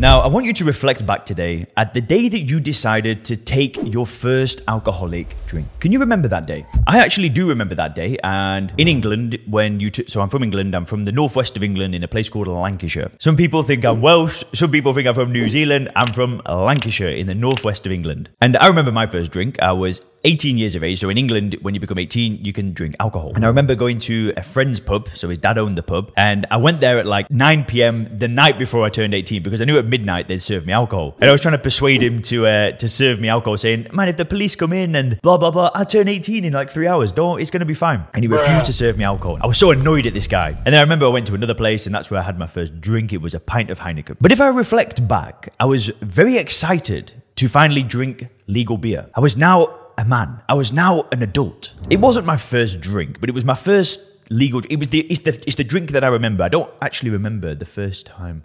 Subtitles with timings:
[0.00, 3.36] Now, I want you to reflect back today at the day that you decided to
[3.36, 5.66] take your first alcoholic drink.
[5.80, 6.66] Can you remember that day?
[6.86, 8.16] I actually do remember that day.
[8.22, 11.64] And in England, when you took, so I'm from England, I'm from the northwest of
[11.64, 13.10] England in a place called Lancashire.
[13.18, 15.90] Some people think I'm Welsh, some people think I'm from New Zealand.
[15.96, 18.30] I'm from Lancashire in the northwest of England.
[18.40, 19.60] And I remember my first drink.
[19.60, 21.00] I was 18 years of age.
[21.00, 23.32] So in England, when you become 18, you can drink alcohol.
[23.34, 25.08] And I remember going to a friend's pub.
[25.14, 26.12] So his dad owned the pub.
[26.18, 28.18] And I went there at like 9 p.m.
[28.18, 31.16] the night before I turned 18 because I knew at midnight they'd serve me alcohol.
[31.20, 34.08] And I was trying to persuade him to uh, to serve me alcohol, saying, man,
[34.08, 36.86] if the police come in and blah, blah, blah, I'll turn 18 in like three
[36.86, 37.10] hours.
[37.10, 38.04] Don't, it's going to be fine.
[38.12, 39.38] And he refused to serve me alcohol.
[39.40, 40.50] I was so annoyed at this guy.
[40.50, 42.46] And then I remember I went to another place and that's where I had my
[42.46, 43.12] first drink.
[43.12, 44.16] It was a pint of Heineken.
[44.20, 49.08] But if I reflect back, I was very excited to finally drink legal beer.
[49.14, 50.40] I was now a man.
[50.48, 51.74] I was now an adult.
[51.90, 54.62] It wasn't my first drink, but it was my first legal.
[54.70, 56.44] It was the it's the it's the drink that I remember.
[56.44, 58.42] I don't actually remember the first time.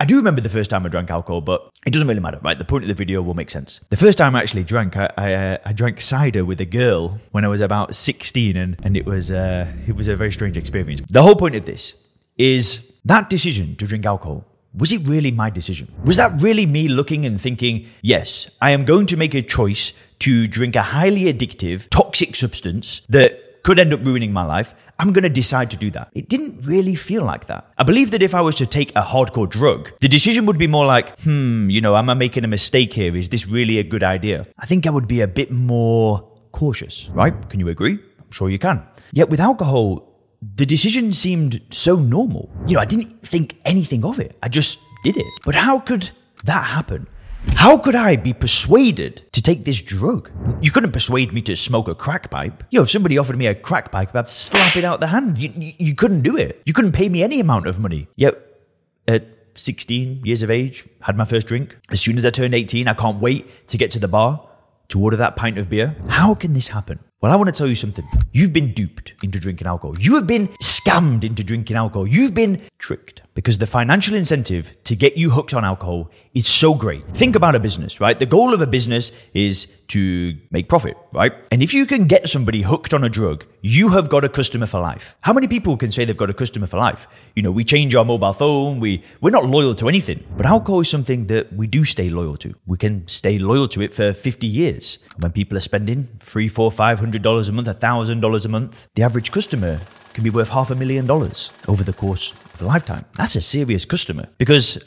[0.00, 2.58] I do remember the first time I drank alcohol, but it doesn't really matter, right?
[2.58, 3.80] The point of the video will make sense.
[3.90, 7.20] The first time I actually drank, I I, uh, I drank cider with a girl
[7.30, 10.58] when I was about sixteen, and and it was uh, it was a very strange
[10.58, 11.00] experience.
[11.08, 11.94] The whole point of this
[12.36, 14.44] is that decision to drink alcohol
[14.76, 15.92] was it really my decision?
[16.04, 19.92] Was that really me looking and thinking, yes, I am going to make a choice
[20.20, 24.74] to drink a highly addictive, toxic substance that could end up ruining my life?
[24.98, 26.10] I'm going to decide to do that.
[26.14, 27.70] It didn't really feel like that.
[27.78, 30.66] I believe that if I was to take a hardcore drug, the decision would be
[30.66, 33.16] more like, hmm, you know, am I making a mistake here?
[33.16, 34.46] Is this really a good idea?
[34.58, 37.48] I think I would be a bit more cautious, right?
[37.48, 37.94] Can you agree?
[37.94, 38.86] I'm sure you can.
[39.12, 40.13] Yet with alcohol,
[40.56, 42.50] the decision seemed so normal.
[42.66, 44.36] You know, I didn't think anything of it.
[44.42, 45.26] I just did it.
[45.44, 46.10] But how could
[46.44, 47.06] that happen?
[47.56, 50.30] How could I be persuaded to take this drug?
[50.62, 52.64] You couldn't persuade me to smoke a crack pipe.
[52.70, 55.38] You know, if somebody offered me a crack pipe, I'd slap it out the hand.
[55.38, 56.62] You, you, you couldn't do it.
[56.64, 58.08] You couldn't pay me any amount of money.
[58.16, 58.34] Yet,
[59.06, 61.76] at 16 years of age, had my first drink.
[61.90, 64.48] As soon as I turned 18, I can't wait to get to the bar
[64.88, 65.96] to order that pint of beer.
[66.08, 66.98] How can this happen?
[67.24, 68.06] Well, I want to tell you something.
[68.32, 69.98] You've been duped into drinking alcohol.
[69.98, 72.06] You have been scammed into drinking alcohol.
[72.06, 76.74] You've been tricked because the financial incentive to get you hooked on alcohol is so
[76.74, 77.04] great.
[77.14, 78.18] Think about a business, right?
[78.18, 81.32] The goal of a business is to make profit, right?
[81.50, 84.66] And if you can get somebody hooked on a drug, you have got a customer
[84.66, 85.16] for life.
[85.20, 87.06] How many people can say they've got a customer for life?
[87.34, 90.24] You know, we change our mobile phone, we we're not loyal to anything.
[90.36, 92.54] But alcohol is something that we do stay loyal to.
[92.66, 94.98] We can stay loyal to it for 50 years.
[95.18, 98.48] When people are spending three, four, five hundred dollars a month, a thousand dollars a
[98.48, 99.80] month, the average customer
[100.12, 103.04] can be worth half a million dollars over the course lifetime.
[103.16, 104.78] That's a serious customer because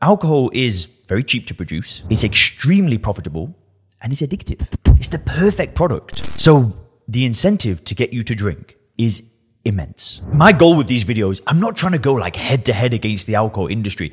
[0.00, 3.54] alcohol is very cheap to produce, it's extremely profitable,
[4.02, 4.66] and it's addictive.
[4.98, 6.18] It's the perfect product.
[6.40, 9.22] So the incentive to get you to drink is
[9.64, 10.20] immense.
[10.32, 13.26] My goal with these videos, I'm not trying to go like head to head against
[13.26, 14.12] the alcohol industry.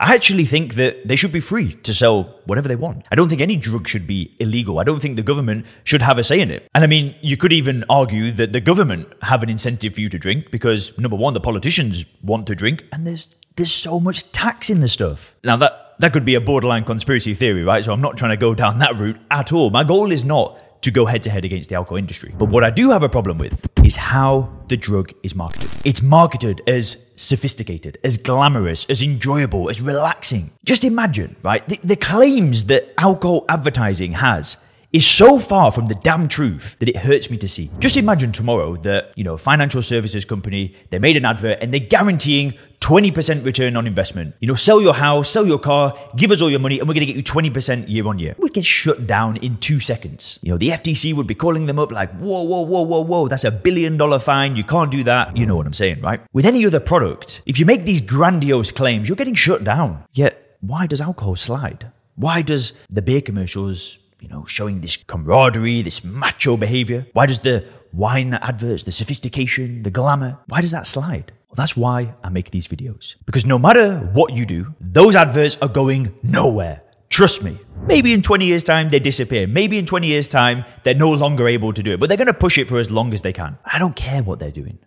[0.00, 3.06] I actually think that they should be free to sell whatever they want.
[3.10, 4.78] I don't think any drug should be illegal.
[4.78, 6.68] I don't think the government should have a say in it.
[6.74, 10.08] And I mean, you could even argue that the government have an incentive for you
[10.08, 14.30] to drink because number one, the politicians want to drink, and there's there's so much
[14.30, 15.34] tax in the stuff.
[15.42, 17.82] Now that that could be a borderline conspiracy theory, right?
[17.82, 19.70] So I'm not trying to go down that route at all.
[19.70, 22.34] My goal is not to go head to head against the alcohol industry.
[22.36, 25.70] But what I do have a problem with is how the drug is marketed.
[25.84, 30.50] It's marketed as sophisticated, as glamorous, as enjoyable, as relaxing.
[30.64, 31.66] Just imagine, right?
[31.68, 34.58] The, the claims that alcohol advertising has
[34.92, 37.70] is so far from the damn truth that it hurts me to see.
[37.78, 41.72] Just imagine tomorrow that, you know, a financial services company, they made an advert and
[41.72, 42.54] they're guaranteeing
[42.88, 44.34] 20% return on investment.
[44.40, 46.94] You know, sell your house, sell your car, give us all your money, and we're
[46.94, 48.34] going to get you 20% year on year.
[48.38, 50.38] We'd get shut down in two seconds.
[50.40, 53.28] You know, the FTC would be calling them up like, whoa, whoa, whoa, whoa, whoa,
[53.28, 54.56] that's a billion dollar fine.
[54.56, 55.36] You can't do that.
[55.36, 56.22] You know what I'm saying, right?
[56.32, 60.04] With any other product, if you make these grandiose claims, you're getting shut down.
[60.14, 61.92] Yet, why does alcohol slide?
[62.16, 67.06] Why does the beer commercials you know, showing this camaraderie, this macho behavior?
[67.12, 71.32] Why does the wine adverts, the sophistication, the glamour, why does that slide?
[71.48, 73.16] Well, that's why I make these videos.
[73.24, 76.82] Because no matter what you do, those adverts are going nowhere.
[77.08, 77.58] Trust me.
[77.86, 79.46] Maybe in 20 years' time they disappear.
[79.46, 82.26] Maybe in 20 years' time they're no longer able to do it, but they're going
[82.26, 83.56] to push it for as long as they can.
[83.64, 84.78] I don't care what they're doing.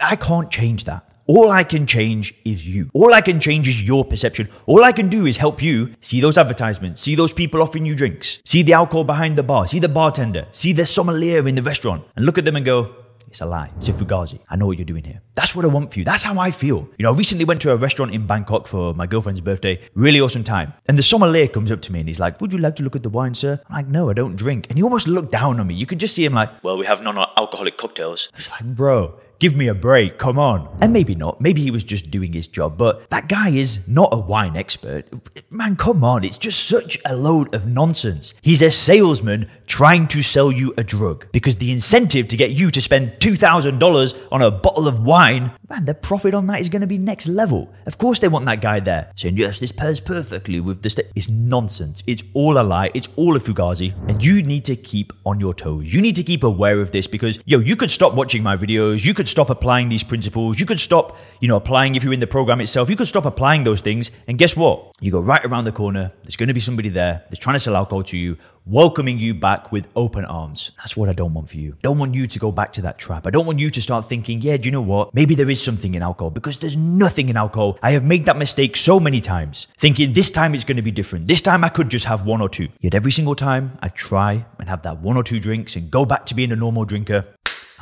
[0.00, 1.10] I can't change that.
[1.26, 2.90] All I can change is you.
[2.92, 4.50] All I can change is your perception.
[4.66, 7.94] All I can do is help you see those advertisements, see those people offering you
[7.94, 11.62] drinks, see the alcohol behind the bar, see the bartender, see the sommelier in the
[11.62, 12.94] restaurant, and look at them and go,
[13.34, 13.68] it's a lie.
[13.78, 14.38] It's a fugazi.
[14.48, 15.20] I know what you're doing here.
[15.34, 16.04] That's what I want for you.
[16.04, 16.88] That's how I feel.
[16.98, 19.80] You know, I recently went to a restaurant in Bangkok for my girlfriend's birthday.
[19.94, 20.72] Really awesome time.
[20.86, 22.94] And the sommelier comes up to me and he's like, Would you like to look
[22.94, 23.60] at the wine, sir?
[23.68, 24.68] I'm like, No, I don't drink.
[24.68, 25.74] And he almost looked down on me.
[25.74, 28.28] You could just see him like, Well, we have non alcoholic cocktails.
[28.34, 30.76] I was like, Bro, Give me a break, come on.
[30.80, 31.40] And maybe not.
[31.40, 35.06] Maybe he was just doing his job, but that guy is not a wine expert.
[35.50, 36.24] Man, come on.
[36.24, 38.34] It's just such a load of nonsense.
[38.42, 42.70] He's a salesman trying to sell you a drug because the incentive to get you
[42.70, 46.82] to spend $2,000 on a bottle of wine, man, the profit on that is going
[46.82, 47.72] to be next level.
[47.86, 50.96] Of course, they want that guy there saying, yes, this pairs perfectly with this.
[51.14, 52.02] It's nonsense.
[52.06, 52.90] It's all a lie.
[52.94, 53.94] It's all a fugazi.
[54.08, 55.92] And you need to keep on your toes.
[55.92, 59.04] You need to keep aware of this because, yo, you could stop watching my videos.
[59.04, 60.60] You could stop applying these principles.
[60.60, 62.90] You could stop, you know, applying if you're in the program itself.
[62.90, 64.10] You could stop applying those things.
[64.26, 64.94] And guess what?
[65.00, 66.12] You go right around the corner.
[66.22, 68.36] There's going to be somebody there that's trying to sell alcohol to you
[68.66, 70.72] welcoming you back with open arms.
[70.78, 71.76] That's what I don't want for you.
[71.82, 73.26] Don't want you to go back to that trap.
[73.26, 75.14] I don't want you to start thinking, yeah, do you know what?
[75.14, 77.78] Maybe there is something in alcohol because there's nothing in alcohol.
[77.82, 80.90] I have made that mistake so many times, thinking this time it's going to be
[80.90, 81.28] different.
[81.28, 82.68] This time I could just have one or two.
[82.80, 86.06] Yet every single time I try and have that one or two drinks and go
[86.06, 87.26] back to being a normal drinker,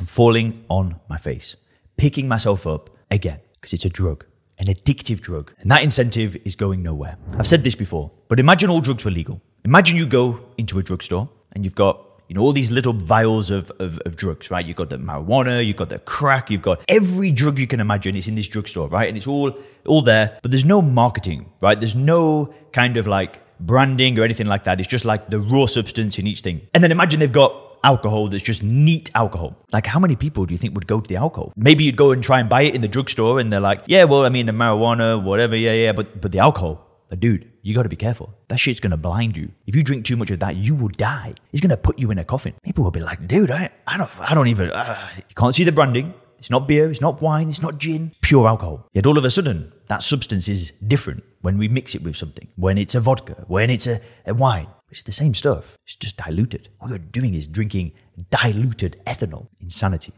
[0.07, 1.57] Falling on my face,
[1.97, 4.25] picking myself up again because it's a drug
[4.59, 7.17] an addictive drug, and that incentive is going nowhere.
[7.37, 9.41] I've said this before, but imagine all drugs were legal.
[9.65, 13.51] Imagine you go into a drugstore and you've got you know all these little vials
[13.51, 14.65] of, of, of, drugs right?
[14.65, 18.17] You've got the marijuana you've got the crack you've got every drug you can imagine
[18.17, 19.09] is in this drugstore right?
[19.09, 19.57] And it's all
[19.87, 21.79] all there but there's no marketing right?
[21.79, 24.81] There's no kind of like branding or anything like that.
[24.81, 26.63] It's just like the raw substance in each thing.
[26.75, 29.57] And then imagine they've got alcohol that's just neat alcohol.
[29.73, 31.53] Like, how many people do you think would go to the alcohol?
[31.57, 34.05] Maybe you'd go and try and buy it in the drugstore, and they're like, "Yeah,
[34.05, 36.89] well, I mean, the marijuana, whatever, yeah, yeah, but but the alcohol,
[37.19, 38.35] dude, you got to be careful.
[38.49, 39.51] That shit's to blind you.
[39.67, 41.35] If you drink too much of that, you will die.
[41.53, 42.55] It's to put you in a coffin.
[42.63, 45.65] People will be like, dude, I, I don't, I don't even, uh, you can't see
[45.65, 46.15] the branding.
[46.39, 48.89] It's not beer, it's not wine, it's not gin, pure alcohol.
[48.93, 52.49] Yet all of a sudden, that substance is different when we mix it with something.
[52.57, 54.67] When it's a vodka, when it's a, a wine.
[54.93, 55.79] It's the same stuff.
[55.87, 56.69] It's just diluted.
[56.79, 57.93] What you're doing is drinking
[58.31, 59.49] diluted ethanol.
[59.63, 60.13] Insanity.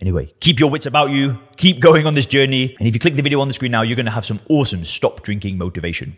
[0.00, 3.16] Anyway, keep your wits about you, keep going on this journey, and if you click
[3.16, 6.16] the video on the screen now, you're going to have some awesome stop drinking motivation.